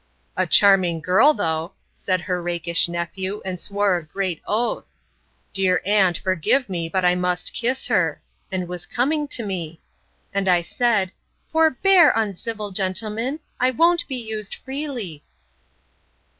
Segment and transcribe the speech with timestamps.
[0.35, 1.73] A charming girl, though!
[1.93, 4.97] said her rakish nephew, and swore a great oath:
[5.53, 8.19] Dear aunt, forgive me, but I must kiss her;
[8.51, 9.79] and was coming to me.
[10.33, 11.11] And I said,
[11.45, 13.41] Forbear, uncivil gentleman!
[13.59, 15.23] I won't be used freely.